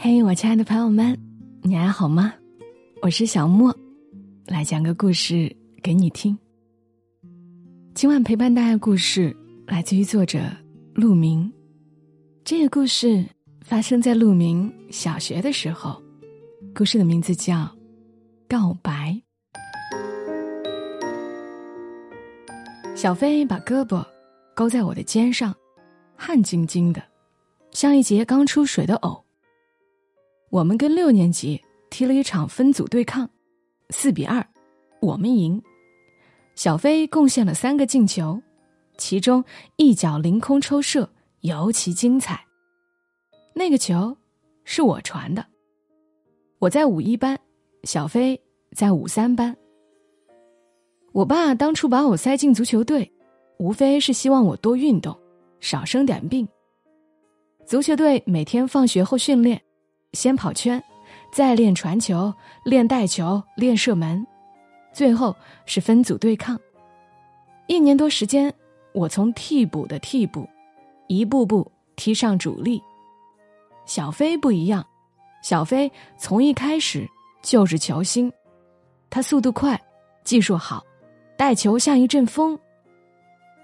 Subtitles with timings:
[0.00, 1.18] 嘿，我亲爱的朋友们，
[1.60, 2.32] 你还好吗？
[3.02, 3.76] 我是小莫，
[4.46, 5.52] 来讲个故事
[5.82, 6.38] 给你听。
[7.94, 9.36] 今晚陪伴大家的故事
[9.66, 10.38] 来自于作者
[10.94, 11.52] 陆明。
[12.44, 13.26] 这个故事
[13.60, 16.00] 发生在陆明小学的时候，
[16.72, 17.56] 故事的名字叫
[18.48, 19.20] 《告白》。
[22.94, 24.06] 小飞把胳膊
[24.54, 25.52] 勾在我的肩上，
[26.14, 27.02] 汗津津的，
[27.72, 29.24] 像一节刚出水的藕。
[30.50, 33.28] 我们跟六年级踢了一场分组对抗，
[33.90, 34.46] 四比二，
[35.00, 35.62] 我们赢。
[36.54, 38.40] 小飞贡献了三个进球，
[38.96, 39.44] 其中
[39.76, 41.08] 一脚凌空抽射
[41.42, 42.42] 尤其精彩。
[43.54, 44.16] 那个球
[44.64, 45.44] 是我传的。
[46.58, 47.38] 我在五一班，
[47.84, 48.40] 小飞
[48.72, 49.54] 在五三班。
[51.12, 53.12] 我爸当初把我塞进足球队，
[53.58, 55.16] 无非是希望我多运动，
[55.60, 56.48] 少生点病。
[57.66, 59.60] 足球队每天放学后训练，
[60.12, 60.82] 先跑圈，
[61.30, 62.32] 再练传球、
[62.64, 64.26] 练带球、练射门，
[64.92, 66.58] 最后是分组对抗。
[67.66, 68.52] 一年多时间，
[68.92, 70.48] 我从替补的替补，
[71.06, 72.82] 一步步踢上主力。
[73.84, 74.86] 小飞不一样，
[75.42, 77.06] 小飞从一开始
[77.42, 78.32] 就是球星，
[79.10, 79.80] 他速度快，
[80.24, 80.84] 技术好。
[81.36, 82.58] 带球像一阵风。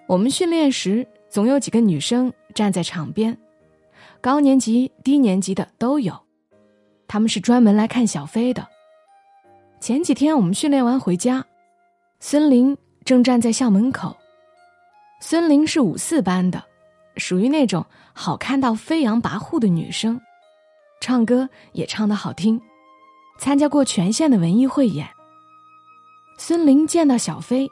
[0.07, 3.37] 我们训练时总有几个女生站在场边，
[4.21, 6.15] 高年级、低年级的都有，
[7.07, 8.67] 他们是专门来看小飞的。
[9.81, 11.45] 前几天我们训练完回家，
[12.21, 14.17] 孙玲正站在校门口。
[15.21, 16.63] 孙玲是五四班的，
[17.17, 20.21] 属于那种好看到飞扬跋扈的女生，
[21.01, 22.61] 唱歌也唱得好听，
[23.39, 25.09] 参加过全县的文艺汇演。
[26.39, 27.71] 孙玲见到小飞，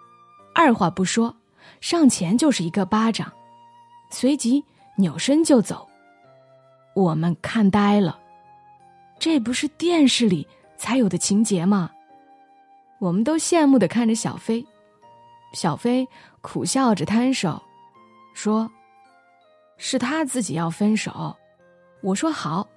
[0.55, 1.35] 二话不说，
[1.81, 3.33] 上前就是一个巴掌，
[4.11, 4.65] 随即
[4.97, 5.89] 扭身就走。
[6.95, 8.19] 我们看呆了，
[9.23, 10.45] 这不是电视里
[10.77, 11.93] 才有的情节吗？
[12.99, 14.67] 我们都羡慕的看着小飞，
[15.53, 16.05] 小飞
[16.41, 17.63] 苦笑着摊手，
[18.35, 18.69] 说
[19.79, 21.37] ：“是他自己要分手。”
[22.03, 22.69] 我说好，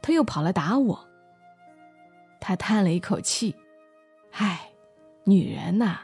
[0.00, 1.06] 他又跑来打我。
[2.40, 3.54] 他叹了一口气，
[4.32, 4.58] 唉。
[5.24, 5.98] 女人呐，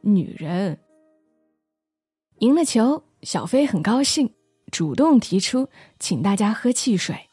[0.00, 0.80] 女人。
[2.38, 4.34] 赢了球，小飞很高兴，
[4.72, 5.68] 主动提出
[5.98, 7.28] 请大家喝汽水。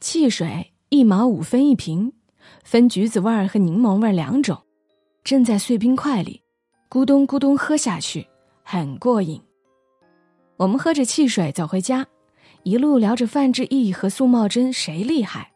[0.00, 2.14] 汽水一毛五分一瓶，
[2.64, 4.56] 分橘子味儿和柠檬味儿两种，
[5.22, 6.42] 正在碎冰块里，
[6.88, 8.26] 咕咚咕咚喝下去，
[8.62, 9.38] 很过瘾。
[10.56, 12.06] 我们喝着汽水走回家，
[12.62, 15.52] 一路聊着范志毅和苏茂贞谁厉害。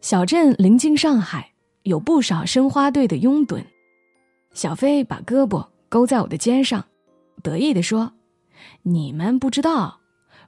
[0.00, 1.52] 小镇临近上海，
[1.82, 3.62] 有不少申花队的拥趸。
[4.54, 6.82] 小飞把胳膊勾在我的肩上，
[7.42, 8.14] 得意地说
[8.82, 10.00] ：“你们不知道，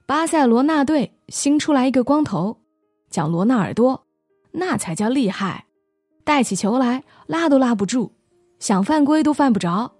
[0.07, 2.57] 巴塞罗那队新出来一个光头，
[3.13, 4.07] 叫罗纳尔多，
[4.49, 5.65] 那才叫厉害，
[6.23, 8.09] 带起球来拉都拉不住，
[8.57, 9.93] 想犯规都犯不着。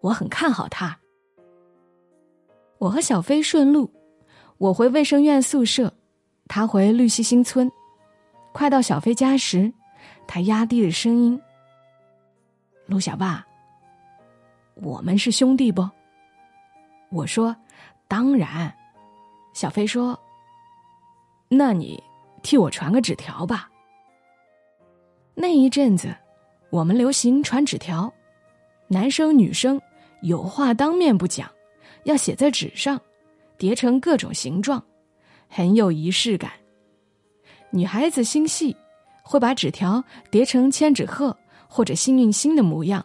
[0.00, 0.98] 我很看好他。”
[2.78, 3.88] 我和小飞顺路，
[4.56, 5.94] 我回卫生院宿舍，
[6.48, 7.70] 他回绿溪新村。
[8.52, 9.72] 快到小飞家时，
[10.26, 11.40] 他压低了声音。
[12.86, 13.46] 陆小爸，
[14.74, 15.88] 我们是兄弟不？
[17.12, 17.54] 我说，
[18.08, 18.74] 当然。
[19.52, 20.18] 小飞说
[21.48, 22.00] ：“那你
[22.42, 23.70] 替我传个纸条吧。”
[25.34, 26.14] 那一阵子，
[26.70, 28.12] 我们流行传纸条，
[28.88, 29.80] 男生女生
[30.22, 31.50] 有话当面不讲，
[32.04, 33.00] 要写在纸上，
[33.56, 34.82] 叠成各种形状，
[35.48, 36.52] 很有仪式感。
[37.70, 38.76] 女孩子心细，
[39.22, 41.36] 会把纸条叠成千纸鹤。
[41.70, 43.04] 或者幸运星的模样，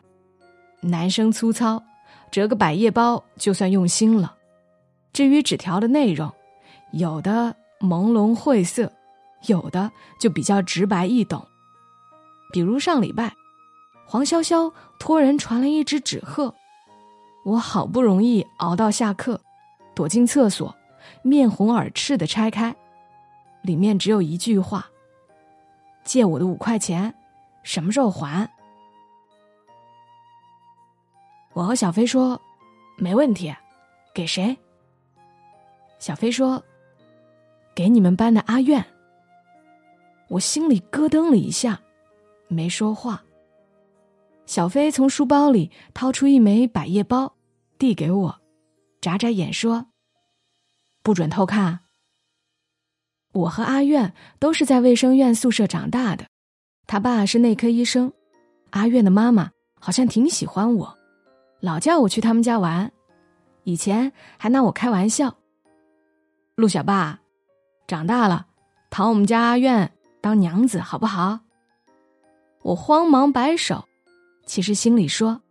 [0.79, 1.83] 男生粗糙，
[2.31, 4.38] 折个百叶包就算用心了。
[5.11, 6.31] 至于纸条的内容，
[6.93, 8.89] 有的朦胧晦涩，
[9.47, 11.45] 有的就比较直白易懂。
[12.51, 13.33] 比如上礼拜，
[14.05, 16.53] 黄潇潇托人传了一只纸鹤，
[17.45, 19.41] 我好不容易熬到下课，
[19.95, 20.75] 躲进厕所，
[21.23, 22.75] 面红耳赤的拆开，
[23.63, 24.87] 里面只有一句话
[26.05, 27.13] ：“借我的五块钱。”
[27.63, 28.49] 什么时候还？
[31.53, 32.39] 我和小飞说，
[32.97, 33.55] 没问题，
[34.13, 34.57] 给谁？
[35.97, 36.61] 小飞说，
[37.73, 38.85] 给你们班的阿苑。
[40.29, 41.79] 我心里咯噔了一下，
[42.47, 43.23] 没说话。
[44.46, 47.35] 小飞从书包里掏出一枚百叶包，
[47.78, 48.41] 递给我，
[48.99, 49.87] 眨眨眼说
[51.02, 51.79] ：“不准偷看。”
[53.34, 56.25] 我和阿苑都是在卫生院宿舍长大的。
[56.85, 58.11] 他爸是内科医生，
[58.72, 60.97] 阿苑的妈妈好像挺喜欢我，
[61.61, 62.91] 老叫我去他们家玩，
[63.64, 65.37] 以前还拿我开玩笑。
[66.55, 67.22] 陆小爸，
[67.87, 68.47] 长大了，
[68.91, 69.91] 讨我们家阿苑
[70.23, 71.41] 当娘子，好不好？”
[72.64, 73.84] 我慌忙摆手，
[74.46, 75.41] 其实心里说：“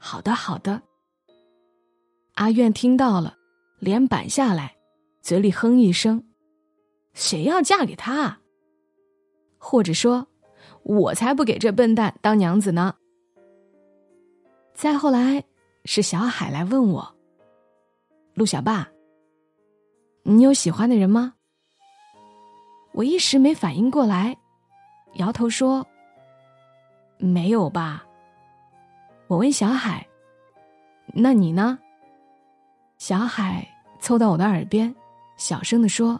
[0.00, 0.80] 好的，好的。”
[2.32, 3.36] 阿苑听到了，
[3.78, 4.74] 脸板下来，
[5.20, 6.26] 嘴里哼一声
[7.12, 8.38] ：“谁要嫁给他？”
[9.60, 10.26] 或者说
[10.82, 12.94] ：“我才不给这笨蛋当娘子呢。”
[14.72, 15.44] 再后来
[15.84, 17.14] 是小海来问我
[18.32, 18.88] ：“陆小爸，
[20.22, 21.34] 你有喜欢的人吗？”
[22.96, 24.34] 我一时没反应过来，
[25.16, 25.86] 摇头说。
[27.18, 28.02] 没有吧？
[29.26, 30.06] 我问小海
[31.12, 31.78] ：“那你呢？”
[32.96, 33.68] 小海
[34.00, 34.94] 凑到我的耳边，
[35.36, 36.18] 小声的说：“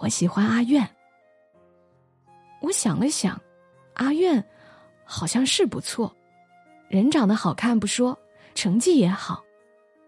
[0.00, 0.88] 我喜欢阿苑。”
[2.62, 3.38] 我想了想，
[3.94, 4.42] 阿苑
[5.04, 6.10] 好像是不错，
[6.88, 8.18] 人长得好看不说，
[8.54, 9.42] 成绩也好，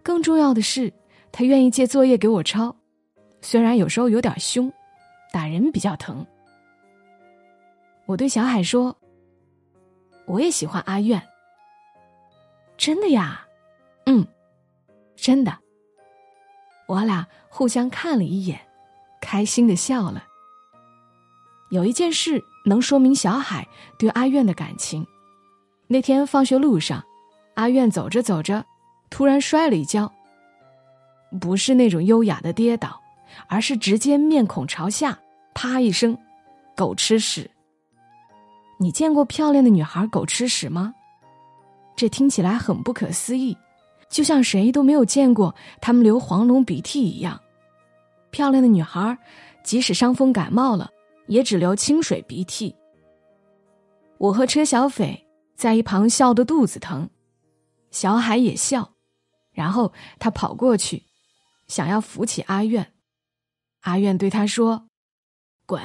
[0.02, 0.90] 更重要的是
[1.30, 2.74] 他愿意借作业给我抄，
[3.42, 4.72] 虽然有时候有点凶，
[5.32, 6.24] 打人比较疼。
[8.06, 8.96] 我对小海说
[10.26, 11.20] ：“我也喜欢阿苑。”
[12.78, 13.46] 真的呀？
[14.06, 14.26] 嗯，
[15.16, 15.58] 真的。
[16.86, 18.60] 我俩互相看了一眼，
[19.20, 20.24] 开心的笑了。
[21.70, 23.66] 有一件事能说明小海
[23.98, 25.06] 对阿苑的感情。
[25.88, 27.04] 那天放学路上，
[27.54, 28.64] 阿苑走着走着，
[29.10, 30.12] 突然摔了一跤。
[31.40, 33.01] 不是那种优雅的跌倒，
[33.46, 35.18] 而是直接面孔朝下，
[35.54, 36.16] 啪一声，
[36.76, 37.50] 狗吃屎。
[38.78, 40.94] 你见过漂亮的女孩狗吃屎吗？
[41.94, 43.56] 这听起来很不可思议，
[44.08, 47.40] 就像谁都没有见过她们流黄龙鼻涕一样。
[48.30, 49.16] 漂亮的女孩，
[49.62, 50.90] 即使伤风感冒了，
[51.26, 52.74] 也只流清水鼻涕。
[54.18, 57.08] 我和车小斐在一旁笑得肚子疼，
[57.90, 58.92] 小海也笑，
[59.52, 61.04] 然后他跑过去，
[61.68, 62.91] 想要扶起阿苑。
[63.82, 64.88] 阿苑对他说
[65.64, 65.80] ：“滚。”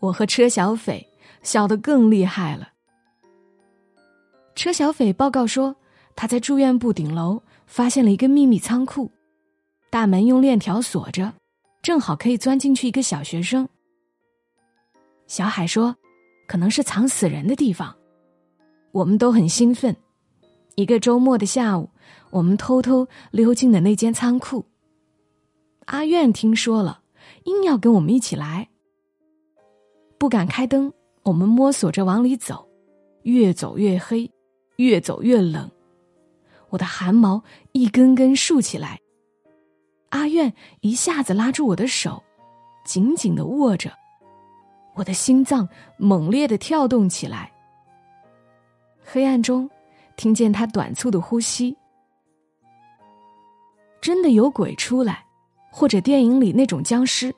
[0.00, 1.06] 我和车小斐。
[1.42, 2.68] 笑得更厉害了。
[4.54, 5.74] 车小斐报告说，
[6.14, 9.10] 他在住院部顶楼发现了一个秘密仓库，
[9.88, 11.32] 大门用链条锁着，
[11.80, 13.66] 正好可以钻进去一个小学生。
[15.28, 15.96] 小海说，
[16.46, 17.96] 可能是藏死人的地方。
[18.92, 19.96] 我们都很兴奋。
[20.74, 21.88] 一个周末的下午，
[22.28, 24.62] 我们偷偷溜进了那间仓库。
[25.86, 27.02] 阿苑听说了，
[27.44, 28.68] 硬要跟我们一起来，
[30.18, 30.92] 不敢开灯。
[31.22, 32.66] 我们摸索着往里走，
[33.22, 34.30] 越走越黑，
[34.76, 35.70] 越走越冷，
[36.70, 37.42] 我的汗毛
[37.72, 38.98] 一根根竖起来。
[40.08, 42.22] 阿苑一下子拉住我的手，
[42.84, 43.92] 紧紧的握着，
[44.94, 45.68] 我的心脏
[45.98, 47.52] 猛烈的跳动起来。
[49.04, 49.68] 黑暗中，
[50.16, 51.76] 听见他短促的呼吸。
[54.00, 55.26] 真的有鬼出来，
[55.70, 57.34] 或者电影里那种僵尸，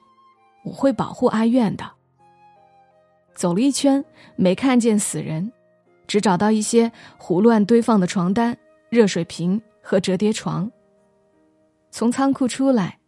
[0.65, 1.91] 我会保护阿苑的。
[3.35, 4.05] 走了一圈，
[4.37, 5.53] 没看见死人，
[6.07, 8.57] 只找到一些胡乱堆放的床单、
[8.91, 10.71] 热水瓶和折叠床。
[11.91, 12.99] 从仓库出来，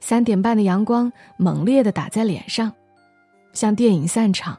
[0.00, 2.72] 三点半的阳光猛烈的打在脸上，
[3.52, 4.58] 像电影散场。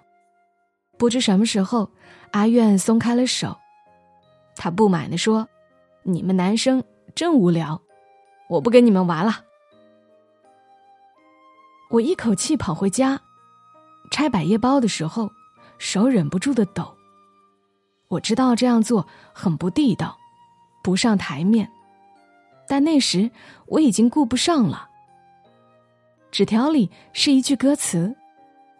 [0.98, 1.90] 不知什么时候，
[2.32, 3.58] 阿苑松开了手，
[4.56, 5.48] 他不满的说
[6.04, 6.84] ：“你们男生
[7.16, 7.82] 真无聊，
[8.50, 9.42] 我不跟你们玩了。”
[11.94, 13.22] 我一口气跑回家。
[14.10, 15.32] 拆百叶包的时候，
[15.78, 16.98] 手忍不住的抖。
[18.08, 20.18] 我知道这样做很不地道，
[20.84, 21.70] 不上台面，
[22.68, 23.30] 但那时
[23.68, 24.90] 我已经顾不上了。
[26.32, 28.16] 纸条里是一句歌词，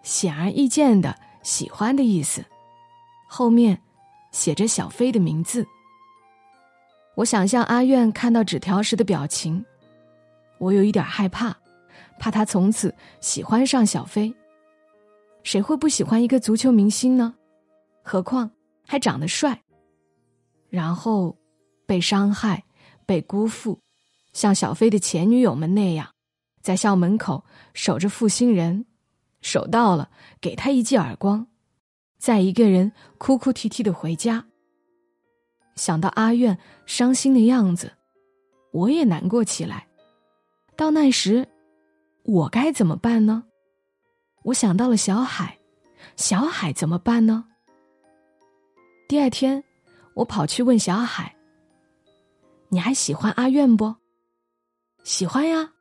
[0.02, 2.44] 显而易见的喜欢的意思，
[3.28, 3.80] 后面
[4.32, 5.68] 写着小飞的名字。
[7.14, 9.64] 我想象阿苑看到纸条时的表情，
[10.58, 11.56] 我有一点害怕，
[12.20, 14.34] 怕他从此喜欢上小飞。
[15.44, 17.36] 谁会不喜欢一个足球明星呢？
[18.02, 18.50] 何况
[18.88, 19.62] 还长得帅。
[20.70, 21.38] 然后
[21.86, 22.64] 被伤害、
[23.06, 23.80] 被辜负，
[24.32, 26.10] 像小飞的前女友们那样，
[26.62, 27.44] 在校门口
[27.74, 28.86] 守着负心人，
[29.42, 30.10] 守到了
[30.42, 31.46] 给他一记耳光，
[32.18, 34.46] 再一个人哭哭啼啼的回家。
[35.76, 37.92] 想到阿苑伤心的样子，
[38.72, 39.88] 我也难过起来。
[40.76, 41.48] 到那时，
[42.24, 43.44] 我该怎么办呢？
[44.44, 45.60] 我想到了小海，
[46.16, 47.46] 小海怎么办呢？
[49.08, 49.64] 第二天，
[50.14, 51.36] 我跑去问小海
[52.70, 53.96] ：“你还喜欢阿苑不
[55.04, 55.74] ？”“喜欢呀。”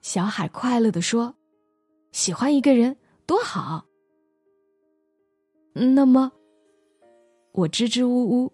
[0.00, 1.34] 小海快乐的说
[2.12, 3.84] ：“喜欢一个人多好。”
[5.72, 6.32] 那么，
[7.52, 8.52] 我支支吾吾：“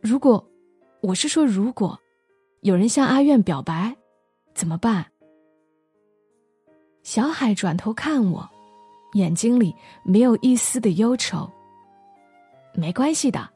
[0.00, 0.50] 如果，
[1.02, 1.98] 我是说如果，
[2.60, 3.94] 有人向阿苑表白，
[4.54, 5.11] 怎么办？”
[7.02, 8.48] 小海转头看我，
[9.14, 11.50] 眼睛里没有一丝的忧愁。
[12.74, 13.48] 没关系的。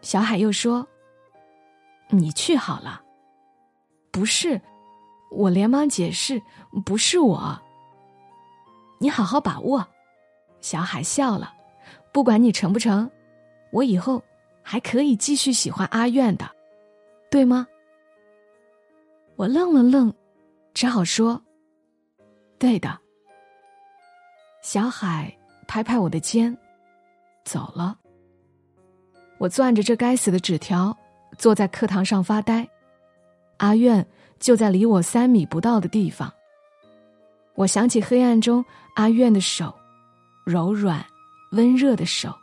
[0.00, 0.86] 小海又说
[2.10, 3.02] ：“你去好了。”
[4.10, 4.60] 不是，
[5.30, 6.40] 我连忙解释
[6.84, 7.60] ：“不是我。”
[8.98, 9.86] 你好好把握。
[10.60, 11.52] 小海笑了，
[12.10, 13.10] 不管你成不成，
[13.70, 14.22] 我以后
[14.62, 16.50] 还可以继续喜欢阿苑的，
[17.30, 17.66] 对吗？
[19.36, 20.12] 我愣了愣，
[20.74, 21.40] 只好说
[22.58, 22.98] ：“对的。”
[24.60, 25.34] 小海
[25.68, 26.56] 拍拍我的肩，
[27.44, 27.96] 走了。
[29.38, 30.96] 我攥着这该死的纸条，
[31.38, 32.68] 坐在课堂上发呆。
[33.58, 34.04] 阿苑
[34.40, 36.32] 就在离我三米不到的地方。
[37.54, 38.64] 我想起黑暗中
[38.96, 39.72] 阿苑的手，
[40.44, 41.04] 柔软、
[41.52, 42.34] 温热的手，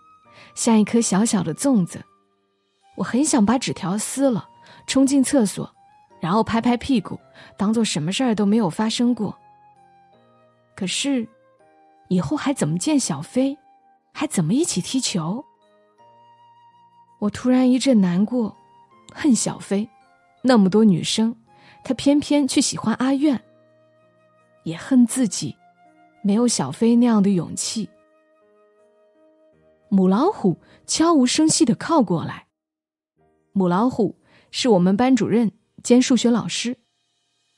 [0.56, 2.02] 像一颗小小的粽子。
[2.96, 4.48] 我很想把纸条撕了，
[4.88, 5.70] 冲进厕所，
[6.22, 7.20] 然后拍拍屁股，
[7.58, 9.38] 当做什么事儿都没有发生过。
[10.76, 11.28] 可是，
[12.08, 13.58] 以后还怎么见小飞，
[14.14, 15.44] 还怎么一起踢球？
[17.20, 18.56] 我突然一阵难过，
[19.14, 19.90] 恨小飞，
[20.44, 21.36] 那么多女生，
[21.84, 23.42] 他偏偏去喜欢阿苑。
[24.64, 25.56] 也恨自己，
[26.24, 27.90] 没有小飞那样的勇气。
[29.90, 32.46] 母老虎悄无声息的靠过来。
[33.54, 34.20] 母老虎
[34.52, 35.52] 是我们班主任
[35.84, 36.78] 兼数学老师，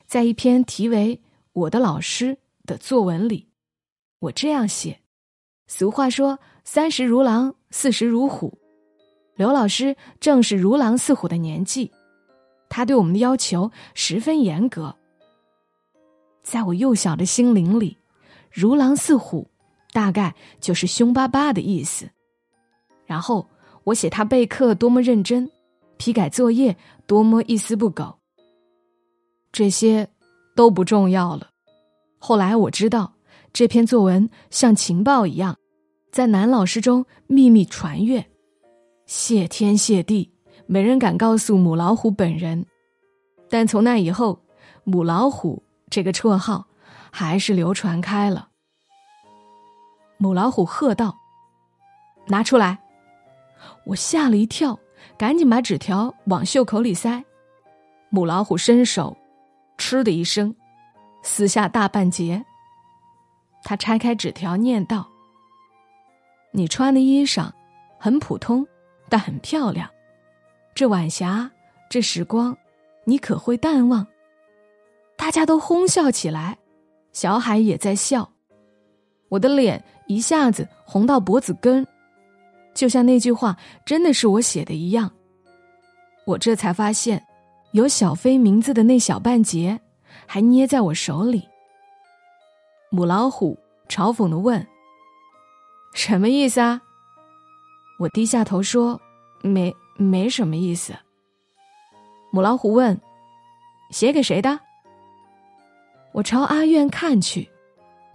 [0.06, 1.16] 在一篇题为
[1.52, 2.26] 《我的老师》
[2.64, 3.48] 的作文里，
[4.18, 5.00] 我这样写：
[5.66, 8.58] 俗话说“三十如狼，四十如虎”。
[9.36, 11.90] 刘老师正是如狼似虎的年纪，
[12.68, 14.94] 他对我们的要求十分严格。
[16.42, 17.98] 在我幼小的心灵里，
[18.50, 19.50] 如狼似虎，
[19.92, 22.08] 大概就是凶巴巴的意思。
[23.06, 23.48] 然后
[23.82, 25.50] 我写他备课多么认真，
[26.04, 28.18] 批改作业多么一丝不苟。
[29.50, 30.06] 这些
[30.54, 31.48] 都不重要了。
[32.18, 33.14] 后来我知道，
[33.54, 35.56] 这篇作文像情报一样，
[36.12, 38.22] 在男老师中秘密传阅。
[39.06, 40.30] 谢天谢地，
[40.66, 42.66] 没人敢告诉母老虎本人。
[43.48, 44.42] 但从那以后，
[44.84, 46.66] 母老虎这个绰号
[47.10, 48.50] 还是流传开了。
[50.18, 51.16] 母老虎喝道
[52.28, 52.80] ：“拿出来！”
[53.86, 54.78] 我吓了一跳，
[55.16, 57.24] 赶紧把纸条往袖口里塞。
[58.10, 59.16] 母老虎伸手，
[59.78, 60.54] 嗤的一声，
[61.22, 62.44] 撕下大半截。
[63.62, 65.08] 他拆开纸条，念道
[66.52, 67.50] ：“你穿的衣裳
[67.98, 68.66] 很普通。”
[69.10, 69.88] 但很漂亮，
[70.74, 71.50] 这晚霞，
[71.90, 72.56] 这时光，
[73.04, 74.04] 你可会淡忘？
[75.14, 76.58] 大家都哄笑起来，
[77.12, 78.32] 小海也在笑，
[79.28, 81.86] 我的脸一下子红到脖子根，
[82.74, 85.10] 就像那句话真的是我写的一样。
[86.26, 87.24] 我这才发现，
[87.72, 89.80] 有小飞名字的那小半截，
[90.26, 91.48] 还捏在我手里。
[92.90, 94.66] 母老虎嘲讽的问
[95.94, 96.80] ：“什么意思啊？”
[98.00, 99.00] 我低下头说
[99.42, 100.94] ：“没，没什么意思。”
[102.32, 103.00] 母老虎问
[103.90, 104.58] ：“写给谁的？”
[106.12, 107.48] 我朝阿苑看去，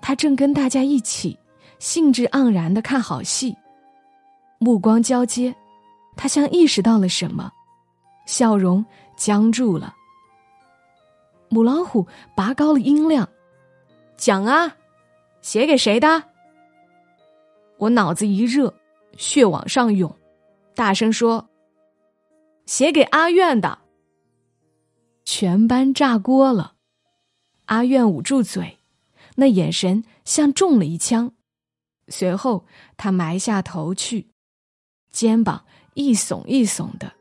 [0.01, 1.37] 他正跟大家一起
[1.79, 3.55] 兴致盎然的看好戏，
[4.59, 5.55] 目光交接，
[6.15, 7.51] 他像意识到了什么，
[8.25, 8.85] 笑容
[9.17, 9.95] 僵住了。
[11.49, 13.27] 母老虎拔高了音量
[14.17, 14.75] ：“讲啊，
[15.41, 16.23] 写给谁的？”
[17.79, 18.73] 我脑子一热。
[19.17, 20.15] 血往上涌，
[20.75, 21.49] 大声说
[22.65, 23.79] ：“写给阿苑的。”
[25.25, 26.75] 全班炸锅了。
[27.65, 28.79] 阿苑捂住嘴，
[29.35, 31.33] 那眼神像中了一枪。
[32.07, 34.29] 随后，他埋下头去，
[35.11, 37.13] 肩膀一耸一耸的，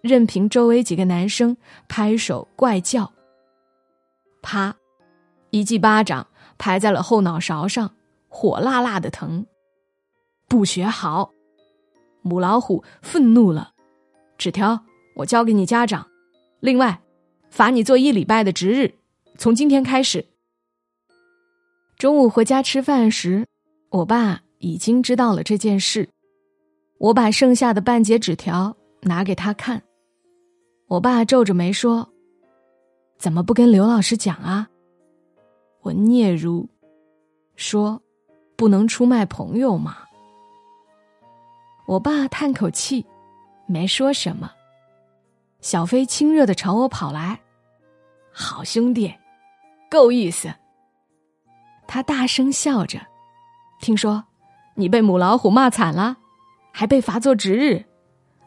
[0.00, 1.56] 任凭周围几个男生
[1.88, 3.12] 拍手怪叫。
[4.40, 4.76] 啪，
[5.50, 6.26] 一记巴掌
[6.58, 7.94] 拍在了后脑勺上，
[8.28, 9.46] 火辣辣的疼。
[10.48, 11.32] 不学好，
[12.22, 13.72] 母老虎愤怒了。
[14.36, 14.84] 纸条
[15.16, 16.08] 我交给你家长，
[16.60, 17.00] 另外
[17.50, 18.94] 罚你做一礼拜的值日，
[19.38, 20.26] 从今天开始。
[21.96, 23.46] 中午回家吃饭时，
[23.90, 26.08] 我爸已经知道了这件事。
[27.02, 29.82] 我把剩下的半截纸条拿给他看，
[30.86, 32.08] 我爸皱着眉说
[33.18, 34.68] ：“怎么不跟刘老师讲啊？”
[35.82, 36.68] 我嗫嚅
[37.56, 38.00] 说
[38.54, 39.96] ：“不能出卖朋友嘛。”
[41.88, 43.04] 我爸叹口气，
[43.66, 44.52] 没说什么。
[45.60, 47.40] 小飞亲热的朝我跑来，
[48.32, 49.12] 好兄弟，
[49.90, 50.48] 够意思。
[51.88, 53.00] 他大声笑着。
[53.80, 54.24] 听说
[54.76, 56.16] 你被母老虎骂惨了，
[56.72, 57.84] 还被罚做值日，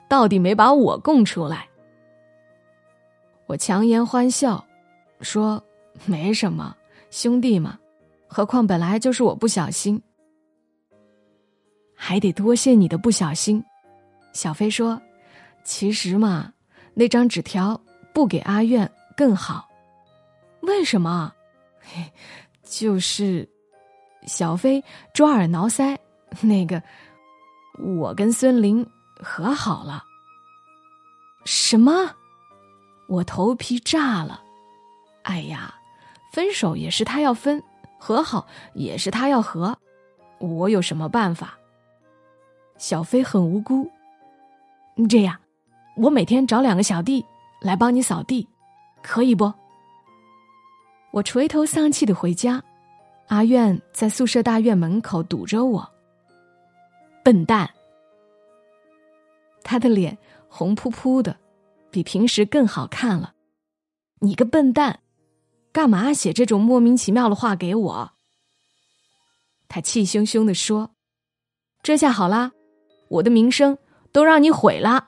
[0.10, 1.68] 到底没把我供出来。
[3.46, 4.66] 我强颜欢笑，
[5.22, 5.64] 说
[6.06, 6.76] ：“没什么，
[7.12, 7.80] 兄弟嘛，
[8.28, 10.02] 何况本来就是我不小心。
[11.96, 13.64] 还得多谢你的不小心。
[14.34, 15.02] 小飞说
[15.64, 16.52] ：“其实嘛，
[16.94, 17.80] 那张纸条
[18.14, 19.70] 不给阿苑更好。
[20.62, 21.32] 为什么？
[22.64, 23.48] 就是
[24.26, 25.96] 小飞抓耳挠腮，
[26.42, 26.82] 那个
[27.78, 28.86] 我跟孙林
[29.20, 30.04] 和好了。
[31.46, 32.12] 什么？
[33.08, 34.42] 我头皮炸了。
[35.24, 35.76] 哎呀，
[36.32, 37.62] 分手也是他要分，
[38.00, 39.78] 和好也是他要和，
[40.40, 41.58] 我有什么办法？”
[42.78, 43.90] 小飞很无辜。
[45.10, 45.38] 这样，
[45.98, 47.26] 我每天找两个小弟
[47.62, 48.48] 来帮你扫地，
[49.02, 49.54] 可以不？
[51.12, 52.62] 我垂头丧气的回家，
[53.28, 55.95] 阿苑在宿舍大院门口堵着我。
[57.26, 57.72] 笨蛋！
[59.64, 60.16] 他的脸
[60.48, 61.36] 红扑扑的，
[61.90, 63.34] 比平时更好看了。
[64.20, 65.00] 你个笨蛋，
[65.72, 68.12] 干嘛写这种莫名其妙的话给我？
[69.68, 70.92] 他气汹汹的说
[71.82, 72.52] ：“这下好啦。”
[73.10, 73.76] 我的名声
[74.12, 75.08] 都让你毁了。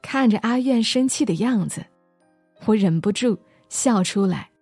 [0.00, 1.84] 看着阿苑生气的样子，
[2.66, 3.36] 我忍不住
[3.68, 4.52] 笑出来。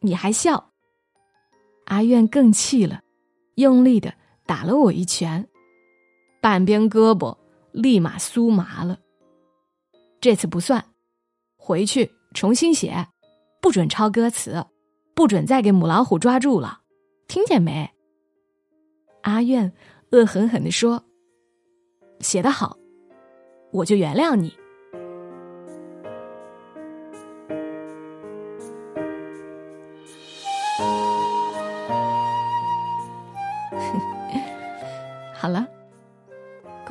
[0.00, 0.72] 你还笑？
[1.84, 3.02] 阿苑更气了，
[3.54, 4.14] 用力的
[4.50, 5.46] 打了我一拳，
[6.40, 7.38] 半边胳膊
[7.70, 8.98] 立马酥麻了。
[10.20, 10.84] 这次不算，
[11.56, 13.06] 回去重新写，
[13.62, 14.66] 不准抄歌词，
[15.14, 16.80] 不准再给母老虎抓住了，
[17.28, 17.88] 听见没？
[19.22, 19.72] 阿苑。
[20.10, 21.04] 恶狠狠地说
[22.18, 22.76] ：“写得好，
[23.70, 24.52] 我就原谅你。”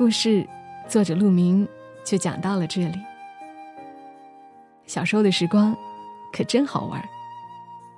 [0.00, 0.48] 故事
[0.88, 1.68] 作者陆明
[2.04, 2.98] 就讲到了这里。
[4.86, 5.76] 小时候的时光
[6.32, 7.06] 可真好玩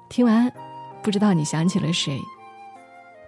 [0.08, 0.52] 听完，
[1.00, 2.18] 不知道你想起了谁？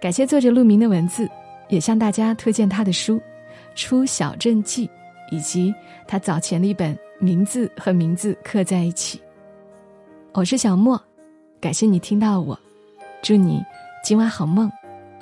[0.01, 1.25] 感谢作者陆明的文字。
[1.69, 3.15] 也向大家推荐他的书
[3.75, 4.85] 《出小镇记》，
[5.31, 5.73] 以及
[6.05, 9.17] 他早前的一本《名字和名字刻在一起》。
[10.33, 11.01] 我是小莫，
[11.61, 12.59] 感谢你听到我，
[13.23, 13.63] 祝你
[14.03, 14.69] 今晚好梦。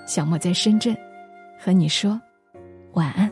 [0.08, 0.98] 小莫在深圳，
[1.60, 2.20] 和你说
[2.94, 3.32] 晚安。